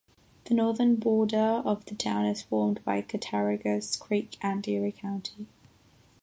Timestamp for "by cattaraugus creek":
2.83-4.35